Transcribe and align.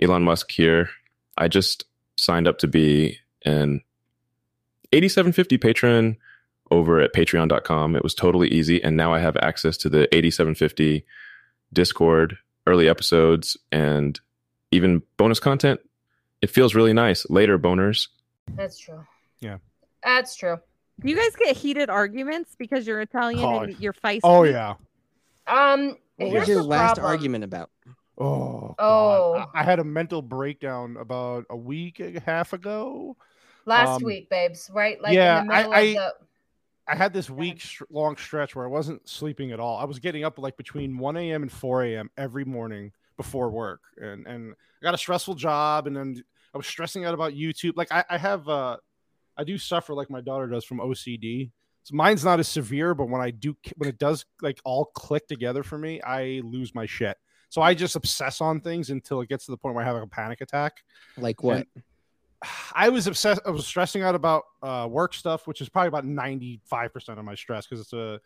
Elon 0.00 0.22
Musk 0.22 0.50
here. 0.50 0.90
I 1.36 1.48
just 1.48 1.84
signed 2.16 2.46
up 2.48 2.58
to 2.58 2.66
be 2.68 3.18
an 3.44 3.82
8750 4.92 5.58
patron 5.58 6.16
over 6.70 7.00
at 7.00 7.12
patreon.com. 7.12 7.96
It 7.96 8.02
was 8.02 8.14
totally 8.14 8.48
easy. 8.48 8.82
And 8.82 8.96
now 8.96 9.12
I 9.12 9.18
have 9.18 9.36
access 9.38 9.76
to 9.78 9.88
the 9.88 10.02
8750 10.14 11.04
Discord, 11.72 12.36
early 12.66 12.88
episodes, 12.88 13.56
and 13.72 14.18
even 14.70 15.02
bonus 15.16 15.40
content. 15.40 15.80
It 16.42 16.50
feels 16.50 16.74
really 16.74 16.92
nice. 16.92 17.28
Later, 17.28 17.58
boners. 17.58 18.08
That's 18.54 18.78
true. 18.78 19.04
Yeah. 19.40 19.58
That's 20.02 20.34
true. 20.34 20.58
Do 21.00 21.08
you 21.08 21.16
guys 21.16 21.34
get 21.36 21.56
heated 21.56 21.88
arguments 21.90 22.54
because 22.58 22.86
you're 22.86 23.00
Italian 23.00 23.44
Oh, 23.44 23.60
and 23.60 23.78
you're 23.80 23.92
feisty? 23.92 24.20
Oh 24.24 24.42
yeah. 24.44 24.74
Um, 25.46 25.96
What 26.16 26.32
was 26.32 26.48
your 26.48 26.62
last 26.62 26.96
problem. 26.96 27.06
argument 27.06 27.44
about? 27.44 27.70
Oh. 28.18 28.74
Oh. 28.78 29.34
God. 29.34 29.48
I 29.54 29.60
I 29.60 29.62
had 29.64 29.78
a 29.78 29.84
mental 29.84 30.22
breakdown 30.22 30.96
about 30.98 31.46
a 31.50 31.56
week 31.56 32.00
and 32.00 32.16
a 32.16 32.20
half 32.20 32.52
ago. 32.52 33.16
Last 33.66 33.96
Um, 33.96 34.02
week, 34.04 34.28
babes, 34.30 34.70
right? 34.72 35.00
Like 35.00 35.12
yeah, 35.14 35.40
in 35.42 35.46
the 35.46 35.52
I- 35.54 35.58
middle 35.58 35.72
I- 35.74 35.80
of 35.80 35.94
the 35.94 36.14
I 36.88 36.96
had 36.96 37.12
this 37.12 37.30
week 37.30 37.62
long 37.88 38.16
stretch 38.16 38.56
where 38.56 38.64
I 38.64 38.68
wasn't 38.68 39.08
sleeping 39.08 39.52
at 39.52 39.60
all. 39.60 39.76
I 39.76 39.84
was 39.84 40.00
getting 40.00 40.24
up 40.24 40.38
like 40.40 40.56
between 40.56 40.98
1 40.98 41.16
a.m. 41.18 41.42
and 41.42 41.52
4 41.52 41.84
a.m. 41.84 42.10
every 42.16 42.44
morning 42.44 42.90
before 43.16 43.48
work, 43.50 43.80
and 43.98 44.26
and 44.26 44.54
I 44.54 44.82
got 44.82 44.94
a 44.94 44.98
stressful 44.98 45.36
job, 45.36 45.86
and 45.86 45.96
then 45.96 46.20
I 46.52 46.58
was 46.58 46.66
stressing 46.66 47.04
out 47.04 47.14
about 47.14 47.32
YouTube. 47.32 47.74
Like 47.76 47.92
I, 47.92 48.02
I 48.10 48.18
have, 48.18 48.48
uh, 48.48 48.78
I 49.36 49.44
do 49.44 49.56
suffer 49.56 49.94
like 49.94 50.10
my 50.10 50.20
daughter 50.20 50.48
does 50.48 50.64
from 50.64 50.78
OCD. 50.80 51.52
So 51.84 51.94
mine's 51.94 52.24
not 52.24 52.40
as 52.40 52.48
severe, 52.48 52.92
but 52.94 53.08
when 53.08 53.20
I 53.20 53.30
do, 53.30 53.56
when 53.76 53.88
it 53.88 53.98
does 53.98 54.24
like 54.42 54.58
all 54.64 54.86
click 54.86 55.28
together 55.28 55.62
for 55.62 55.78
me, 55.78 56.00
I 56.02 56.40
lose 56.42 56.74
my 56.74 56.86
shit. 56.86 57.16
So 57.50 57.60
I 57.60 57.74
just 57.74 57.94
obsess 57.96 58.40
on 58.40 58.60
things 58.60 58.88
until 58.90 59.20
it 59.20 59.28
gets 59.28 59.44
to 59.44 59.50
the 59.50 59.56
point 59.58 59.74
where 59.74 59.84
I 59.84 59.86
have 59.86 59.96
a 59.96 60.06
panic 60.06 60.40
attack. 60.40 60.82
Like 61.18 61.42
what? 61.42 61.66
I 62.74 62.88
was 62.88 63.06
obsessed. 63.06 63.42
I 63.44 63.50
was 63.50 63.66
stressing 63.66 64.02
out 64.02 64.14
about 64.14 64.44
uh, 64.62 64.88
work 64.90 65.12
stuff, 65.12 65.46
which 65.46 65.60
is 65.60 65.68
probably 65.68 65.88
about 65.88 66.06
ninety 66.06 66.60
five 66.64 66.92
percent 66.92 67.18
of 67.18 67.24
my 67.26 67.34
stress 67.34 67.66
because 67.66 67.80
it's 67.82 67.92
a, 67.92 68.18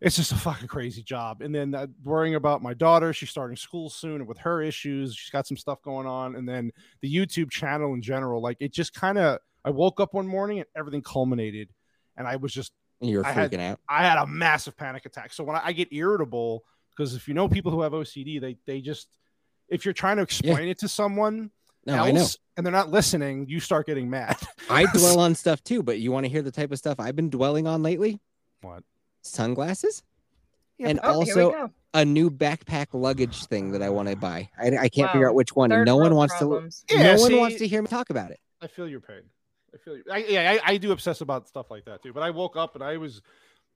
it's 0.00 0.16
just 0.16 0.32
a 0.32 0.36
fucking 0.36 0.68
crazy 0.68 1.02
job. 1.02 1.42
And 1.42 1.54
then 1.54 1.74
uh, 1.74 1.88
worrying 2.02 2.36
about 2.36 2.62
my 2.62 2.72
daughter, 2.72 3.12
she's 3.12 3.28
starting 3.28 3.56
school 3.56 3.90
soon, 3.90 4.16
and 4.22 4.26
with 4.26 4.38
her 4.38 4.62
issues, 4.62 5.14
she's 5.14 5.30
got 5.30 5.46
some 5.46 5.58
stuff 5.58 5.82
going 5.82 6.06
on. 6.06 6.36
And 6.36 6.48
then 6.48 6.70
the 7.02 7.14
YouTube 7.14 7.50
channel 7.50 7.92
in 7.92 8.00
general, 8.00 8.40
like 8.40 8.56
it 8.60 8.72
just 8.72 8.94
kind 8.94 9.18
of. 9.18 9.40
I 9.66 9.70
woke 9.70 9.98
up 9.98 10.12
one 10.14 10.26
morning 10.26 10.58
and 10.58 10.66
everything 10.76 11.02
culminated, 11.02 11.70
and 12.16 12.26
I 12.26 12.36
was 12.36 12.52
just 12.52 12.72
You 13.00 13.18
were 13.18 13.26
I 13.26 13.32
had- 13.32 13.50
freaking 13.50 13.60
out. 13.60 13.80
I 13.88 14.06
had 14.06 14.18
a 14.18 14.26
massive 14.26 14.76
panic 14.76 15.06
attack. 15.06 15.32
So 15.32 15.42
when 15.44 15.56
I, 15.56 15.66
I 15.66 15.72
get 15.72 15.92
irritable, 15.92 16.64
because 16.96 17.14
if 17.14 17.26
you 17.28 17.34
know 17.34 17.48
people 17.48 17.70
who 17.72 17.82
have 17.82 17.92
OCD, 17.92 18.40
they 18.40 18.56
they 18.66 18.80
just 18.80 19.08
if 19.68 19.84
you're 19.84 19.94
trying 19.94 20.16
to 20.16 20.22
explain 20.22 20.68
it 20.68 20.78
to 20.78 20.88
someone 20.88 21.50
No, 21.86 21.94
else 21.94 22.06
I 22.06 22.10
know. 22.12 22.26
and 22.56 22.66
they're 22.66 22.72
not 22.72 22.90
listening, 22.90 23.46
you 23.48 23.60
start 23.60 23.86
getting 23.86 24.10
mad. 24.10 24.36
I 24.70 24.86
dwell 24.86 25.18
on 25.26 25.34
stuff 25.34 25.62
too, 25.64 25.82
but 25.82 25.98
you 25.98 26.12
want 26.12 26.24
to 26.24 26.30
hear 26.30 26.42
the 26.42 26.52
type 26.52 26.70
of 26.72 26.78
stuff 26.78 27.00
I've 27.00 27.16
been 27.16 27.30
dwelling 27.30 27.66
on 27.66 27.82
lately? 27.82 28.20
What? 28.60 28.82
Sunglasses 29.22 30.02
Yeah, 30.78 30.88
and 30.88 31.00
oh, 31.02 31.14
also 31.14 31.70
a 31.94 32.04
new 32.04 32.30
backpack 32.30 32.88
luggage 32.92 33.46
thing 33.46 33.70
that 33.72 33.82
I 33.82 33.88
want 33.88 34.08
to 34.08 34.16
buy. 34.16 34.50
I, 34.58 34.76
I 34.76 34.88
can't 34.88 35.10
figure 35.12 35.28
out 35.28 35.34
which 35.34 35.54
one, 35.54 35.70
and 35.72 35.80
Third 35.80 35.86
no 35.86 35.96
one 35.96 36.14
wants 36.14 36.36
problems. 36.36 36.84
to. 36.88 36.96
Yeah, 36.96 37.14
no 37.14 37.20
one 37.22 37.36
wants 37.38 37.56
to 37.58 37.66
hear 37.68 37.80
me 37.80 37.88
talk 37.88 38.10
about 38.10 38.30
it. 38.32 38.40
I 38.60 38.66
feel 38.66 38.88
your 38.88 39.00
pain. 39.00 39.22
I 39.72 39.78
feel 39.78 39.96
you. 39.96 40.02
I, 40.10 40.18
yeah, 40.18 40.58
I, 40.64 40.72
I 40.72 40.76
do 40.76 40.92
obsess 40.92 41.20
about 41.20 41.48
stuff 41.48 41.70
like 41.70 41.84
that 41.86 42.02
too. 42.02 42.12
But 42.12 42.22
I 42.22 42.30
woke 42.30 42.56
up 42.56 42.74
and 42.74 42.82
I 42.82 42.96
was, 42.96 43.22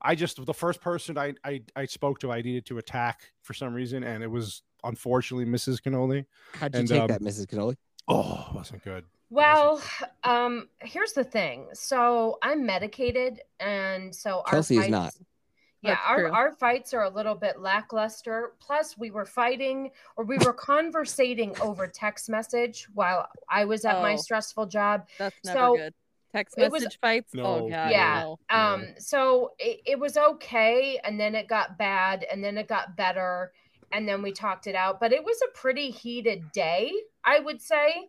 I 0.00 0.14
just 0.14 0.44
the 0.44 0.54
first 0.54 0.80
person 0.80 1.18
I 1.18 1.34
I, 1.44 1.62
I 1.76 1.84
spoke 1.86 2.20
to, 2.20 2.30
I 2.32 2.42
needed 2.42 2.66
to 2.66 2.78
attack 2.78 3.32
for 3.42 3.54
some 3.54 3.74
reason, 3.74 4.04
and 4.04 4.22
it 4.22 4.30
was 4.30 4.62
unfortunately 4.84 5.44
Mrs. 5.44 5.80
Cannoli. 5.82 6.24
How'd 6.54 6.74
you 6.74 6.80
And, 6.80 6.88
take 6.88 7.00
um, 7.02 7.06
that, 7.08 7.20
Mrs. 7.20 7.46
Cannoli? 7.46 7.76
Oh, 8.06 8.46
it 8.50 8.54
wasn't 8.54 8.84
good. 8.84 9.04
Well, 9.30 9.82
um, 10.24 10.68
here's 10.80 11.12
the 11.12 11.24
thing. 11.24 11.66
So 11.74 12.38
I'm 12.42 12.64
medicated, 12.64 13.40
and 13.60 14.14
so 14.14 14.38
our 14.46 14.52
Kelsey 14.52 14.76
is 14.76 14.82
fights- 14.82 14.90
not. 14.90 15.14
Yeah, 15.80 15.90
That's 15.94 16.00
our, 16.08 16.16
true. 16.18 16.32
our 16.32 16.52
fights 16.52 16.92
are 16.94 17.04
a 17.04 17.08
little 17.10 17.36
bit 17.36 17.60
lackluster. 17.60 18.54
Plus, 18.58 18.98
we 18.98 19.12
were 19.12 19.24
fighting 19.24 19.92
or 20.16 20.24
we 20.24 20.36
were 20.38 20.52
conversating 20.52 21.54
over 21.60 21.86
text 21.86 22.28
message 22.28 22.88
while 22.94 23.28
I 23.48 23.64
was 23.64 23.84
at 23.84 24.02
my 24.02 24.14
Oh. 24.14 24.16
stressful 24.16 24.66
job. 24.66 25.06
That's 25.18 25.36
never 25.44 25.56
So, 25.58 25.76
good. 25.76 25.94
Text 26.32 26.56
it 26.58 26.70
was- 26.70 26.82
message 26.82 26.98
fights. 27.00 27.34
No, 27.34 27.44
oh 27.44 27.68
god. 27.68 27.90
Yeah. 27.90 28.22
no. 28.22 28.38
Um, 28.50 28.86
so 28.98 29.52
it, 29.58 29.80
it 29.86 29.98
was 29.98 30.16
okay, 30.16 30.98
and 31.04 31.18
then 31.18 31.34
it 31.34 31.48
got 31.48 31.78
bad, 31.78 32.24
and 32.30 32.42
then 32.44 32.58
it 32.58 32.68
got 32.68 32.96
better, 32.96 33.52
and 33.92 34.06
then 34.08 34.22
we 34.22 34.32
talked 34.32 34.66
it 34.66 34.74
out. 34.74 35.00
But 35.00 35.12
it 35.12 35.24
was 35.24 35.40
a 35.42 35.58
pretty 35.58 35.90
heated 35.90 36.52
day, 36.52 36.92
I 37.24 37.40
would 37.40 37.60
say. 37.62 38.08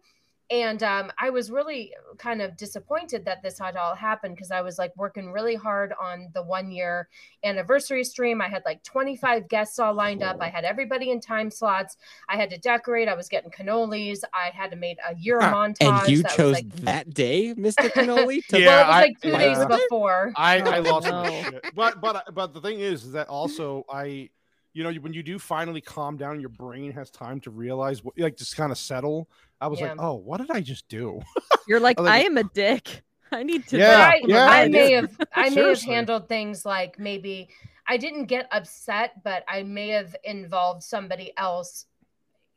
And 0.52 0.82
um, 0.82 1.12
I 1.20 1.30
was 1.30 1.52
really 1.52 1.94
kind 2.18 2.42
of 2.42 2.58
disappointed 2.58 3.24
that 3.26 3.44
this 3.44 3.60
had 3.60 3.76
all 3.76 3.94
happened 3.94 4.36
because 4.36 4.50
I 4.50 4.62
was 4.62 4.80
like 4.80 4.92
working 4.98 5.32
really 5.32 5.54
hard 5.54 5.94
on 6.02 6.30
the 6.34 6.42
one 6.42 6.72
year 6.72 7.08
anniversary 7.44 8.04
stream. 8.04 8.42
I 8.42 8.48
had 8.48 8.64
like 8.66 8.82
25 8.84 9.48
guests 9.48 9.78
all 9.78 9.94
lined 9.94 10.24
up. 10.24 10.38
I 10.42 10.50
had 10.50 10.64
everybody 10.66 11.12
in 11.12 11.22
time 11.22 11.52
slots. 11.52 11.98
I 12.30 12.36
had 12.36 12.50
to 12.50 12.58
decorate. 12.58 13.08
I 13.08 13.14
was 13.14 13.30
getting 13.30 13.52
cannolis. 13.52 14.22
I 14.34 14.50
had 14.52 14.72
to 14.72 14.76
make 14.78 14.98
a 15.08 15.16
year 15.16 15.40
Ah, 15.40 15.54
montage. 15.54 15.76
And 16.02 16.10
you 16.10 16.24
that 16.24 16.30
was, 16.32 16.36
chose 16.36 16.54
like- 16.56 16.76
that 16.78 17.14
day, 17.14 17.54
Mr. 17.54 17.90
Cannoli? 17.94 18.44
to- 18.48 18.60
Yeah, 18.60 18.66
well, 18.68 18.80
it 18.84 18.88
was 18.88 18.96
I- 18.96 19.02
like 19.02 19.22
two 19.22 19.30
yeah. 19.30 19.38
days 19.38 19.66
before. 19.66 20.34
I, 20.36 20.60
I 20.62 20.78
Oh, 20.80 20.82
lost 20.82 21.08
no. 21.08 21.60
But 21.76 22.02
but 22.02 22.34
but 22.34 22.54
the 22.56 22.62
thing 22.62 22.80
is 22.80 23.12
that 23.12 23.28
also 23.28 23.86
I 23.88 24.30
you 24.74 24.84
know 24.84 24.92
when 24.94 25.14
you 25.14 25.24
do 25.24 25.40
finally 25.40 25.82
calm 25.82 26.18
down 26.18 26.40
your 26.40 26.50
brain 26.50 26.92
has 26.92 27.10
time 27.10 27.40
to 27.42 27.50
realize 27.50 28.04
what 28.04 28.18
like 28.18 28.38
just 28.38 28.56
kind 28.56 28.72
of 28.72 28.78
settle. 28.78 29.30
I 29.62 29.68
was 29.68 29.82
like, 29.82 29.96
"Oh, 29.98 30.16
what 30.16 30.38
did 30.38 30.52
I 30.52 30.62
just 30.62 30.88
do?" 30.88 31.22
You're 31.68 31.80
like, 31.80 32.00
I 32.00 32.04
like 32.04 32.14
I 32.14 32.26
am 32.26 32.38
a 32.38 32.44
dick. 32.44 33.04
I 33.32 33.44
need 33.44 33.68
to. 33.68 33.78
Yeah, 33.78 34.12
I, 34.12 34.22
yeah, 34.26 34.50
I 34.50 34.64
I 34.64 34.68
may 34.68 34.92
have 34.92 35.18
I 35.34 35.50
may 35.50 35.70
have 35.70 35.82
handled 35.82 36.28
things 36.28 36.66
like 36.66 36.98
maybe 36.98 37.50
I 37.88 37.98
didn't 37.98 38.26
get 38.26 38.48
upset, 38.52 39.24
but 39.24 39.44
I 39.48 39.64
may 39.64 39.90
have 39.90 40.16
involved 40.24 40.84
somebody 40.84 41.34
else 41.38 41.86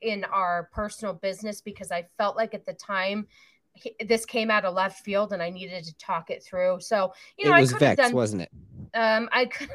in 0.00 0.24
our 0.24 0.68
personal 0.72 1.14
business 1.14 1.60
because 1.60 1.92
I 1.92 2.06
felt 2.18 2.36
like 2.36 2.54
at 2.54 2.66
the 2.66 2.74
time 2.74 3.26
he- 3.74 3.94
this 4.06 4.26
came 4.26 4.50
out 4.50 4.64
of 4.64 4.74
left 4.74 5.04
field 5.04 5.32
and 5.32 5.42
I 5.42 5.48
needed 5.50 5.84
to 5.84 5.94
talk 5.96 6.30
it 6.30 6.42
through. 6.42 6.80
So 6.80 7.12
you 7.38 7.46
know, 7.46 7.56
it 7.56 7.60
was 7.60 7.70
I 7.70 7.72
could 7.72 7.80
Vex, 7.80 7.96
done, 7.96 8.12
wasn't 8.12 8.42
it? 8.42 8.50
Um, 8.94 9.28
I 9.32 9.46
could 9.46 9.70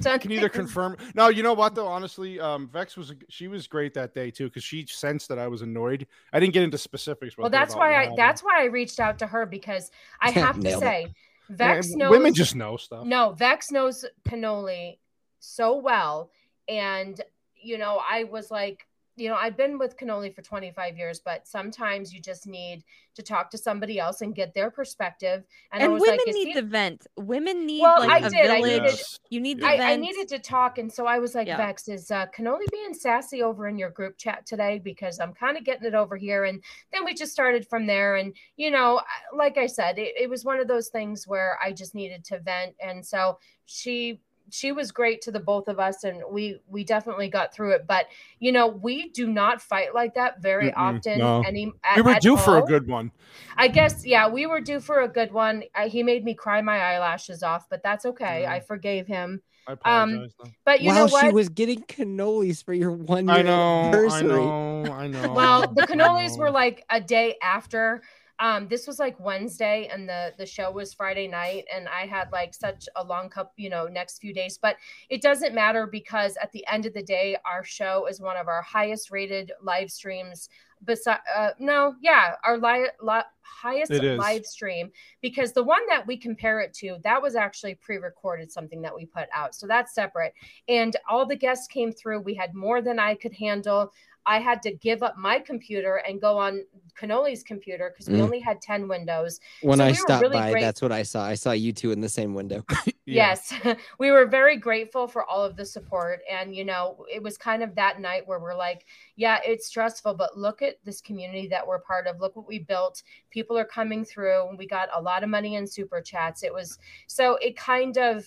done. 0.00 0.18
can 0.20 0.32
either 0.32 0.48
confirm. 0.48 0.96
No, 1.14 1.28
you 1.28 1.42
know 1.42 1.54
what 1.54 1.74
though? 1.74 1.86
Honestly, 1.86 2.40
um, 2.40 2.68
Vex 2.68 2.96
was 2.96 3.12
she 3.28 3.48
was 3.48 3.66
great 3.66 3.94
that 3.94 4.14
day 4.14 4.30
too 4.30 4.44
because 4.44 4.64
she 4.64 4.86
sensed 4.86 5.28
that 5.28 5.38
I 5.38 5.48
was 5.48 5.62
annoyed. 5.62 6.06
I 6.32 6.40
didn't 6.40 6.54
get 6.54 6.62
into 6.62 6.78
specifics. 6.78 7.36
Well, 7.36 7.50
that's 7.50 7.74
why 7.74 7.94
I. 7.94 8.14
That's 8.16 8.42
why 8.42 8.60
I 8.60 8.64
reached 8.64 9.00
out 9.00 9.18
to 9.20 9.26
her 9.26 9.46
because 9.46 9.90
I 10.20 10.30
have 10.42 10.56
to 10.56 10.62
Nailed 10.62 10.82
it. 10.82 10.86
say, 10.86 11.06
Yeah, 11.50 11.56
Vex 11.56 11.90
knows. 11.90 12.10
women 12.10 12.34
just 12.34 12.54
know 12.54 12.76
stuff. 12.76 13.04
No, 13.06 13.32
Vex 13.32 13.70
knows 13.70 14.04
cannoli 14.28 14.98
so 15.38 15.76
well. 15.76 16.30
And, 16.68 17.20
you 17.56 17.76
know, 17.76 18.00
I 18.08 18.24
was 18.24 18.50
like, 18.50 18.86
you 19.16 19.28
know, 19.28 19.36
I've 19.36 19.56
been 19.56 19.78
with 19.78 19.96
cannoli 19.96 20.34
for 20.34 20.42
25 20.42 20.96
years, 20.96 21.20
but 21.20 21.46
sometimes 21.46 22.12
you 22.12 22.20
just 22.20 22.46
need 22.46 22.82
to 23.14 23.22
talk 23.22 23.48
to 23.50 23.58
somebody 23.58 23.98
else 24.00 24.22
and 24.22 24.34
get 24.34 24.52
their 24.54 24.70
perspective. 24.70 25.44
And, 25.72 25.82
I 25.82 25.84
And 25.84 25.92
was 25.94 26.00
women 26.02 26.18
like, 26.26 26.34
need 26.34 26.46
he- 26.48 26.54
to 26.54 26.62
vent. 26.62 27.06
Women 27.16 27.64
need 27.64 27.82
Well, 27.82 28.00
like 28.00 28.24
I 28.24 28.26
a 28.26 28.30
did. 28.30 28.50
I 28.50 28.60
village. 28.60 28.82
needed- 28.82 29.00
You 29.30 29.40
need 29.40 29.60
to 29.60 29.66
I, 29.66 29.76
vent. 29.76 29.90
I 29.90 29.96
needed 29.96 30.28
to 30.28 30.38
talk. 30.40 30.78
And 30.78 30.92
so 30.92 31.06
I 31.06 31.18
was 31.20 31.34
like, 31.34 31.46
Yeah. 31.46 31.56
Vex, 31.58 31.86
is 31.88 32.10
uh, 32.10 32.26
cannoli 32.36 32.66
being 32.72 32.92
sassy 32.92 33.42
over 33.42 33.68
in 33.68 33.78
your 33.78 33.90
group 33.90 34.18
chat 34.18 34.46
today? 34.46 34.80
Because 34.82 35.20
I'm 35.20 35.32
kind 35.32 35.56
of 35.56 35.64
getting 35.64 35.86
it 35.86 35.94
over 35.94 36.16
here. 36.16 36.44
And 36.44 36.62
then 36.92 37.04
we 37.04 37.14
just 37.14 37.30
started 37.32 37.68
from 37.68 37.86
there. 37.86 38.16
And, 38.16 38.34
you 38.56 38.70
know, 38.72 39.00
like 39.36 39.58
I 39.58 39.66
said, 39.66 39.98
it, 39.98 40.14
it 40.20 40.28
was 40.28 40.44
one 40.44 40.58
of 40.58 40.66
those 40.66 40.88
things 40.88 41.26
where 41.28 41.56
I 41.62 41.72
just 41.72 41.94
needed 41.94 42.24
to 42.26 42.40
vent. 42.40 42.74
And 42.84 43.04
so 43.06 43.38
she 43.66 44.20
she 44.50 44.72
was 44.72 44.92
great 44.92 45.20
to 45.22 45.30
the 45.30 45.40
both 45.40 45.68
of 45.68 45.78
us 45.78 46.04
and 46.04 46.22
we 46.30 46.58
we 46.68 46.84
definitely 46.84 47.28
got 47.28 47.52
through 47.54 47.72
it 47.72 47.86
but 47.86 48.06
you 48.40 48.52
know 48.52 48.66
we 48.66 49.08
do 49.10 49.26
not 49.26 49.60
fight 49.60 49.94
like 49.94 50.14
that 50.14 50.40
very 50.42 50.70
Mm-mm, 50.70 50.76
often 50.76 51.18
no. 51.18 51.44
any 51.46 51.72
We 51.96 52.02
were 52.02 52.14
at 52.14 52.22
due 52.22 52.36
for 52.36 52.58
a 52.58 52.62
good 52.62 52.86
one. 52.88 53.10
i 53.56 53.68
guess 53.68 54.04
yeah 54.06 54.28
we 54.28 54.46
were 54.46 54.60
due 54.60 54.80
for 54.80 55.00
a 55.00 55.08
good 55.08 55.32
one 55.32 55.64
I, 55.74 55.88
he 55.88 56.02
made 56.02 56.24
me 56.24 56.34
cry 56.34 56.60
my 56.60 56.78
eyelashes 56.78 57.42
off 57.42 57.68
but 57.68 57.82
that's 57.82 58.04
okay 58.06 58.42
Yeah. 58.42 58.52
i 58.52 58.60
forgave 58.60 59.06
him 59.06 59.42
I 59.66 59.72
um, 59.86 60.10
apologize. 60.10 60.34
though. 60.38 60.50
but 60.64 60.80
you 60.82 60.88
While 60.88 61.06
know 61.06 61.12
what 61.12 61.28
she 61.28 61.32
was 61.32 61.48
getting 61.48 61.82
cannolis 61.82 62.62
for 62.62 62.74
your 62.74 62.90
one 62.90 63.28
year 63.28 63.36
I 63.36 63.42
know. 63.42 64.08
I 64.08 64.22
know. 64.22 64.92
I 64.92 65.06
know. 65.08 65.34
well 65.34 65.72
the 65.74 65.82
I 65.82 65.86
cannolis 65.86 66.36
know. 66.36 66.36
were 66.38 66.50
like 66.50 66.84
a 66.90 67.00
day 67.00 67.36
after 67.42 68.02
um 68.40 68.66
this 68.68 68.86
was 68.86 68.98
like 68.98 69.18
wednesday 69.20 69.88
and 69.92 70.08
the 70.08 70.32
the 70.38 70.46
show 70.46 70.70
was 70.70 70.92
friday 70.92 71.28
night 71.28 71.64
and 71.74 71.88
i 71.88 72.06
had 72.06 72.30
like 72.32 72.52
such 72.52 72.88
a 72.96 73.04
long 73.04 73.28
cup 73.28 73.52
you 73.56 73.70
know 73.70 73.86
next 73.86 74.18
few 74.18 74.34
days 74.34 74.58
but 74.60 74.76
it 75.08 75.22
doesn't 75.22 75.54
matter 75.54 75.86
because 75.86 76.36
at 76.42 76.50
the 76.52 76.64
end 76.70 76.86
of 76.86 76.94
the 76.94 77.02
day 77.02 77.36
our 77.44 77.62
show 77.62 78.06
is 78.06 78.20
one 78.20 78.36
of 78.36 78.48
our 78.48 78.62
highest 78.62 79.10
rated 79.10 79.52
live 79.62 79.90
streams 79.90 80.48
besides 80.84 81.20
uh, 81.34 81.50
no 81.58 81.94
yeah 82.02 82.34
our 82.44 82.58
li- 82.58 82.90
li- 83.00 83.22
highest 83.40 83.92
live 83.92 84.44
stream 84.44 84.90
because 85.22 85.52
the 85.52 85.62
one 85.62 85.86
that 85.88 86.06
we 86.06 86.16
compare 86.16 86.60
it 86.60 86.74
to 86.74 86.96
that 87.04 87.22
was 87.22 87.36
actually 87.36 87.74
pre-recorded 87.76 88.50
something 88.50 88.82
that 88.82 88.94
we 88.94 89.06
put 89.06 89.28
out 89.32 89.54
so 89.54 89.66
that's 89.66 89.94
separate 89.94 90.34
and 90.68 90.96
all 91.08 91.24
the 91.24 91.36
guests 91.36 91.68
came 91.68 91.92
through 91.92 92.20
we 92.20 92.34
had 92.34 92.54
more 92.54 92.82
than 92.82 92.98
i 92.98 93.14
could 93.14 93.32
handle 93.32 93.90
I 94.26 94.38
had 94.40 94.62
to 94.62 94.72
give 94.72 95.02
up 95.02 95.16
my 95.18 95.38
computer 95.38 95.96
and 96.08 96.20
go 96.20 96.38
on 96.38 96.64
Cannoli's 96.98 97.42
computer 97.42 97.90
because 97.92 98.08
we 98.08 98.18
Mm. 98.18 98.22
only 98.22 98.40
had 98.40 98.60
10 98.62 98.88
windows. 98.88 99.40
When 99.62 99.78
So 99.78 99.84
I 99.84 99.88
we 99.88 99.94
stopped 99.94 100.22
really 100.22 100.38
by, 100.38 100.50
great- 100.52 100.62
that's 100.62 100.80
what 100.80 100.92
I 100.92 101.02
saw. 101.02 101.24
I 101.24 101.34
saw 101.34 101.52
you 101.52 101.72
two 101.72 101.92
in 101.92 102.00
the 102.00 102.08
same 102.08 102.34
window. 102.34 102.64
Yeah. 103.06 103.36
Yes, 103.36 103.52
we 103.98 104.10
were 104.10 104.24
very 104.24 104.56
grateful 104.56 105.06
for 105.06 105.26
all 105.26 105.44
of 105.44 105.56
the 105.56 105.66
support. 105.66 106.20
And, 106.32 106.56
you 106.56 106.64
know, 106.64 107.04
it 107.12 107.22
was 107.22 107.36
kind 107.36 107.62
of 107.62 107.74
that 107.74 108.00
night 108.00 108.26
where 108.26 108.40
we're 108.40 108.54
like, 108.56 108.86
yeah, 109.16 109.40
it's 109.44 109.66
stressful, 109.66 110.14
but 110.14 110.38
look 110.38 110.62
at 110.62 110.76
this 110.84 111.02
community 111.02 111.46
that 111.48 111.66
we're 111.66 111.80
part 111.80 112.06
of. 112.06 112.18
Look 112.18 112.34
what 112.34 112.48
we 112.48 112.60
built. 112.60 113.02
People 113.28 113.58
are 113.58 113.66
coming 113.66 114.06
through. 114.06 114.56
We 114.56 114.66
got 114.66 114.88
a 114.94 115.02
lot 115.02 115.22
of 115.22 115.28
money 115.28 115.56
in 115.56 115.66
super 115.66 116.00
chats. 116.00 116.42
It 116.42 116.54
was 116.54 116.78
so 117.06 117.34
it 117.42 117.58
kind 117.58 117.98
of, 117.98 118.24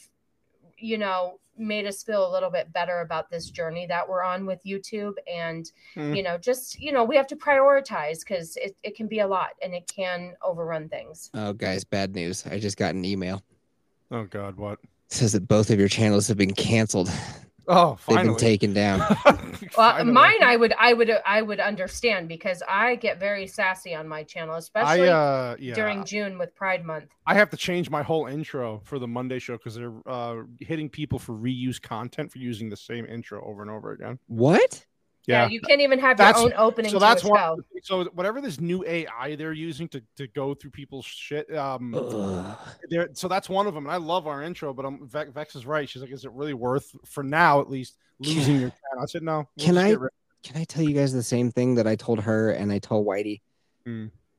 you 0.78 0.98
know, 0.98 1.40
made 1.58 1.88
us 1.88 2.04
feel 2.04 2.30
a 2.30 2.32
little 2.32 2.52
bit 2.52 2.72
better 2.72 3.02
about 3.02 3.32
this 3.32 3.50
journey 3.50 3.88
that 3.88 4.08
we're 4.08 4.22
on 4.24 4.46
with 4.46 4.64
YouTube. 4.64 5.14
And, 5.32 5.70
Mm. 5.96 6.16
you 6.16 6.22
know, 6.24 6.38
just, 6.38 6.80
you 6.80 6.92
know, 6.92 7.04
we 7.04 7.16
have 7.16 7.26
to 7.28 7.36
prioritize 7.36 8.20
because 8.20 8.56
it, 8.58 8.76
it 8.84 8.96
can 8.96 9.08
be 9.08 9.20
a 9.20 9.28
lot 9.28 9.50
and 9.64 9.74
it 9.74 9.88
can 9.88 10.36
overrun 10.44 10.88
things. 10.88 11.32
oh, 11.34 11.54
guys, 11.54 11.84
bad 11.84 12.14
news. 12.14 12.46
I 12.46 12.60
just 12.60 12.78
got 12.78 12.94
an 12.94 13.04
email. 13.06 13.42
Oh 14.12 14.26
God, 14.26 14.56
what? 14.56 14.80
It 14.84 15.14
says 15.14 15.34
that 15.34 15.48
both 15.48 15.70
of 15.72 15.80
your 15.80 15.88
channels 15.90 16.28
have 16.28 16.38
been 16.38 16.54
canceled. 16.54 17.10
Oh, 17.68 17.98
They've 18.08 18.24
been 18.24 18.36
taken 18.36 18.74
down. 18.74 19.02
Well, 19.78 19.92
Finally. 19.92 20.14
mine, 20.14 20.44
I 20.44 20.56
would, 20.56 20.74
I 20.80 20.94
would, 20.94 21.12
I 21.25 21.42
would 21.42 21.60
understand 21.60 22.28
because 22.28 22.64
I 22.68 22.96
get 22.96 23.19
very 23.19 23.48
sassy 23.48 23.94
on 23.94 24.08
my 24.08 24.24
channel, 24.24 24.56
especially 24.56 25.10
I 25.10 25.14
uh, 25.14 25.56
yeah. 25.60 25.74
during 25.74 26.04
June 26.06 26.38
with 26.38 26.56
Pride 26.56 26.86
Month. 26.86 27.10
I 27.28 27.34
have 27.34 27.50
to 27.50 27.58
change 27.58 27.90
my 27.90 28.02
whole 28.02 28.28
intro 28.28 28.80
for 28.84 28.98
the 28.98 29.08
Monday 29.08 29.40
show 29.40 29.58
because 29.58 29.75
they're 29.75 29.94
uh, 30.08 30.44
hitting 30.60 30.90
people 30.90 31.19
for 31.19 31.34
reuse 31.34 31.81
content 31.81 32.31
for 32.31 32.40
using 32.40 32.69
the 32.69 32.78
same 32.78 33.06
intro 33.06 33.44
over 33.46 33.62
and 33.62 33.69
over 33.69 33.92
again. 33.92 34.19
What? 34.28 34.86
Yeah, 35.28 35.44
Yeah. 35.44 35.50
you 35.50 35.60
can't 35.62 35.82
even 35.82 36.00
have 36.00 36.18
That's- 36.18 36.42
your 36.42 36.54
own 36.54 36.68
opening 36.68 36.90
so 36.90 37.00
that's 37.00 37.24
a 37.24 37.28
why. 37.28 37.56
So 37.84 38.06
whatever 38.14 38.40
this 38.42 38.60
new 38.62 38.84
AI 38.86 39.36
they're 39.36 39.52
using 39.54 39.88
to, 39.90 40.02
to 40.16 40.28
go 40.28 40.54
through 40.54 40.72
people's 40.72 41.06
shit, 41.06 41.54
um, 41.54 41.92
there. 42.90 43.10
So 43.14 43.28
that's 43.28 43.50
one 43.50 43.68
of 43.68 43.74
them. 43.74 43.86
And 43.86 43.92
I 43.94 43.98
love 43.98 44.26
our 44.26 44.42
intro, 44.42 44.74
but 44.74 44.86
I'm 44.86 45.08
Vex, 45.08 45.32
Vex 45.32 45.56
is 45.56 45.66
right. 45.66 45.88
She's 45.88 46.02
like, 46.02 46.12
is 46.12 46.24
it 46.26 46.32
really 46.32 46.54
worth 46.54 46.96
for 47.06 47.24
now 47.24 47.60
at 47.60 47.70
least 47.70 47.98
losing 48.20 48.60
your 48.62 48.70
channel? 48.70 49.04
I 49.04 49.06
said 49.06 49.22
no. 49.24 49.48
we'll 49.58 49.66
Can 49.66 49.78
I- 49.78 49.96
Can 50.44 50.62
I 50.62 50.64
tell 50.64 50.84
you 50.84 50.94
guys 50.94 51.12
the 51.12 51.22
same 51.24 51.52
thing 51.52 51.76
that 51.76 51.88
I 51.88 51.96
told 51.98 52.22
her 52.22 52.52
and 52.52 52.72
I 52.72 52.80
told 52.80 53.06
Whitey? 53.06 53.42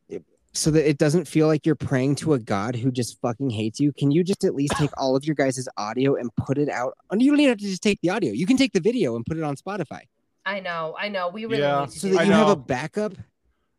It- 0.09 0.25
So 0.55 0.71
that 0.71 0.89
it 0.89 0.97
doesn't 0.97 1.27
feel 1.29 1.47
like 1.49 1.67
you're 1.67 1.75
praying 1.75 2.15
to 2.17 2.33
a 2.33 2.39
god 2.39 2.77
who 2.77 2.91
just 2.91 3.21
fucking 3.21 3.51
hates 3.51 3.79
you. 3.79 3.93
Can 3.93 4.11
you 4.11 4.25
just 4.25 4.43
at 4.45 4.55
least 4.55 4.73
take 4.79 4.91
all 4.97 5.17
of 5.17 5.25
your 5.27 5.35
guys' 5.35 5.69
audio 5.77 6.15
and 6.15 6.35
put 6.37 6.57
it 6.57 6.71
out? 6.71 6.97
And 7.11 7.21
you 7.21 7.31
don't 7.31 7.41
even 7.41 7.51
have 7.51 7.59
to 7.59 7.65
just 7.65 7.83
take 7.83 8.01
the 8.01 8.09
audio. 8.11 8.33
You 8.33 8.47
can 8.47 8.57
take 8.57 8.73
the 8.73 8.81
video 8.81 9.17
and 9.17 9.27
put 9.27 9.37
it 9.37 9.43
on 9.43 9.57
Spotify 9.57 10.03
I 10.49 10.61
know, 10.61 10.95
I 10.99 11.09
know. 11.09 11.29
We 11.29 11.45
really 11.45 11.63
Yeah. 11.63 11.81
need 11.81 11.91
to 11.91 11.99
so 11.99 12.09
do 12.09 12.15
that 12.15 12.25
you 12.27 12.33
that. 12.33 12.39
have 12.39 12.49
a 12.49 12.57
backup. 12.57 13.13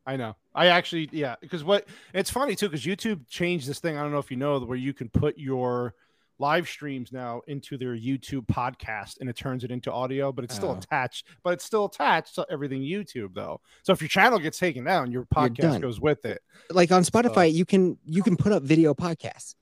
I 0.06 0.16
know. 0.18 0.36
I 0.54 0.68
actually, 0.68 1.10
yeah, 1.12 1.36
because 1.42 1.64
what 1.64 1.88
it's 2.14 2.30
funny 2.30 2.56
too, 2.56 2.68
because 2.70 2.86
YouTube 2.86 3.28
changed 3.28 3.68
this 3.68 3.80
thing. 3.80 3.98
I 3.98 4.02
don't 4.02 4.12
know 4.12 4.18
if 4.20 4.30
you 4.32 4.38
know 4.38 4.60
where 4.60 4.78
you 4.78 4.94
can 4.94 5.10
put 5.10 5.38
your 5.38 5.94
live 6.38 6.68
streams 6.70 7.12
now 7.12 7.42
into 7.48 7.78
their 7.78 7.96
YouTube 7.96 8.46
podcast 8.48 9.20
and 9.20 9.30
it 9.30 9.36
turns 9.36 9.64
it 9.64 9.72
into 9.72 9.92
audio, 9.92 10.32
but 10.32 10.44
it's 10.46 10.56
still 10.56 10.70
Oh. 10.72 10.78
attached. 10.78 11.26
But 11.44 11.54
it's 11.54 11.66
still 11.66 11.86
attached 11.86 12.36
to 12.36 12.46
everything 12.50 12.82
YouTube 12.82 13.34
though. 13.34 13.62
So 13.84 13.92
if 13.94 14.02
your 14.02 14.08
channel 14.10 14.40
gets 14.40 14.58
taken 14.58 14.84
down, 14.86 15.12
your 15.12 15.26
podcast 15.26 15.82
goes 15.82 16.00
with 16.00 16.24
it. 16.26 16.42
Like 16.70 16.92
on 16.92 17.02
Spotify, 17.04 17.52
you 17.52 17.66
can 17.66 17.98
you 18.06 18.24
can 18.24 18.38
put 18.38 18.52
up 18.52 18.64
video 18.64 18.94
podcasts. 18.94 19.56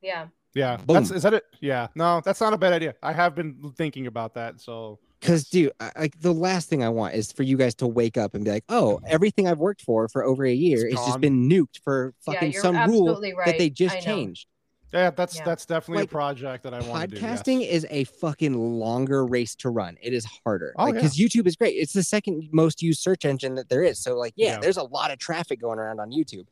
Yeah. 0.00 0.28
Yeah, 0.54 0.76
Boom. 0.76 0.94
that's 0.94 1.10
is 1.10 1.22
that 1.22 1.32
it? 1.34 1.44
Yeah, 1.60 1.88
no, 1.94 2.20
that's 2.22 2.40
not 2.40 2.52
a 2.52 2.58
bad 2.58 2.72
idea. 2.74 2.94
I 3.02 3.12
have 3.14 3.34
been 3.34 3.72
thinking 3.74 4.06
about 4.06 4.34
that. 4.34 4.60
So 4.60 4.98
Because, 5.22 5.44
dude, 5.48 5.70
I, 5.78 5.92
like 5.96 6.20
the 6.20 6.34
last 6.34 6.68
thing 6.68 6.82
I 6.82 6.88
want 6.88 7.14
is 7.14 7.30
for 7.30 7.44
you 7.44 7.56
guys 7.56 7.76
to 7.76 7.86
wake 7.86 8.18
up 8.18 8.34
and 8.34 8.44
be 8.44 8.50
like, 8.50 8.64
"Oh, 8.68 8.98
everything 9.06 9.46
I've 9.46 9.60
worked 9.60 9.82
for 9.82 10.08
for 10.08 10.24
over 10.24 10.44
a 10.44 10.52
year 10.52 10.84
It's 10.84 10.98
has 10.98 11.06
just 11.06 11.20
been 11.20 11.48
nuked 11.48 11.78
for 11.84 12.12
fucking 12.26 12.50
you're 12.50 12.60
some 12.60 12.76
rule 12.90 13.20
right. 13.20 13.46
that 13.46 13.56
they 13.56 13.70
just 13.70 14.00
changed." 14.00 14.48
yeah, 14.92 15.10
that's 15.10 15.36
Yeah. 15.36 15.44
that's 15.44 15.64
definitely 15.64 16.02
Like, 16.02 16.10
a 16.10 16.12
project 16.12 16.64
that 16.64 16.74
I 16.74 16.80
want 16.88 17.08
to 17.10 17.16
do. 17.16 17.22
yes. 17.24 17.40
Podcasting 17.40 17.64
is 17.66 17.86
a 17.88 18.02
fucking 18.04 18.52
longer 18.80 19.24
race 19.24 19.54
to 19.56 19.70
run. 19.70 19.96
It 20.02 20.12
is 20.12 20.26
harder. 20.44 20.74
Oh, 20.76 20.86
like 20.86 20.94
because 20.94 21.16
YouTube 21.16 21.46
is 21.46 21.54
great. 21.54 21.76
It's 21.76 21.92
the 21.92 22.02
second 22.02 22.48
most 22.52 22.82
used 22.82 23.00
search 23.00 23.24
engine 23.24 23.54
that 23.54 23.68
there 23.68 23.84
is. 23.84 24.00
So 24.00 24.18
like, 24.18 24.32
yeah, 24.34 24.54
Yeah. 24.54 24.58
there's 24.58 24.76
a 24.76 24.82
lot 24.82 25.12
of 25.12 25.18
traffic 25.20 25.60
going 25.60 25.78
around 25.78 26.00
on 26.00 26.10
YouTube. 26.10 26.46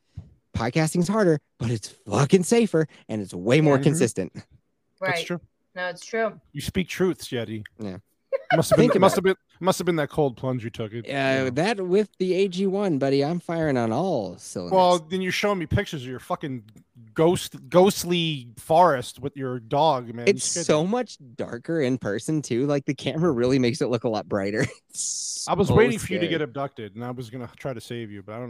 Podcasting's 0.55 1.09
harder, 1.09 1.39
but 1.59 1.69
it's 1.71 1.89
fucking 2.09 2.43
safer 2.43 2.87
and 3.09 3.21
it's 3.21 3.33
way 3.33 3.59
more 3.59 3.75
Yeah. 3.75 3.81
Mhm. 3.81 3.83
consistent. 3.83 4.31
Right. 5.01 5.11
That's 5.15 5.23
true. 5.23 5.41
No, 5.75 5.87
it's 5.89 6.05
true. 6.05 6.39
You 6.53 6.61
speak 6.61 6.87
truths, 6.87 7.27
Yeti. 7.27 7.63
Yeah. 7.79 7.97
Must 8.55 8.69
have 8.69 8.77
been 8.77 8.89
Think 8.89 8.99
must 8.99 9.17
about 9.17 9.29
have 9.29 9.37
been 9.37 9.65
must 9.65 9.79
have 9.79 9.85
been 9.85 9.95
that 9.97 10.09
cold 10.09 10.35
plunge 10.35 10.63
you 10.63 10.69
took. 10.69 10.91
It, 10.93 11.07
you 11.07 11.13
Uh, 11.13 11.15
know. 11.45 11.49
that 11.51 11.79
with 11.79 12.09
the 12.17 12.31
AG1, 12.47 12.99
buddy, 12.99 13.23
I'm 13.23 13.39
firing 13.39 13.77
on 13.77 13.91
all 13.93 14.35
cylinders. 14.37 14.73
Well, 14.73 14.99
then 14.99 15.21
you're 15.21 15.31
showing 15.31 15.59
me 15.59 15.67
pictures 15.67 16.01
of 16.01 16.07
your 16.09 16.19
fucking 16.19 16.63
ghost 17.13 17.55
ghostly 17.69 18.47
forest 18.57 19.19
with 19.19 19.35
your 19.37 19.59
dog, 19.59 20.13
man. 20.13 20.27
It's 20.27 20.43
so 20.45 20.85
much 20.85 21.17
darker 21.35 21.81
in 21.81 21.97
person 21.97 22.41
too. 22.41 22.65
Like 22.67 22.85
the 22.85 22.93
camera 22.95 23.31
really 23.31 23.59
makes 23.59 23.81
it 23.81 23.87
look 23.87 24.03
a 24.03 24.09
lot 24.09 24.27
brighter. 24.27 24.61
I 25.47 25.53
was 25.53 25.67
So 25.69 25.75
waiting 25.75 25.97
for 25.99 26.11
you 26.13 26.19
to 26.19 26.27
get 26.27 26.41
abducted, 26.41 26.95
and 26.95 27.03
I 27.05 27.11
was 27.11 27.29
gonna 27.29 27.49
try 27.57 27.73
to 27.73 27.81
save 27.81 28.11
you, 28.11 28.21
but 28.21 28.33
I 28.33 28.39
don't 28.39 28.49